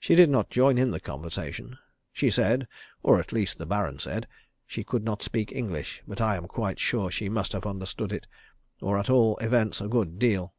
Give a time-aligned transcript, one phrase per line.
[0.00, 1.76] She did not join in the conversation.
[2.10, 2.66] She said
[3.02, 4.26] or at least the Baron said
[4.66, 8.26] she could not speak English, but I am quite sure she must have understood it,
[8.80, 10.54] or at all events a good deal.